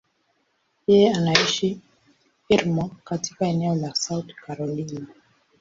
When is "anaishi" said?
1.13-1.81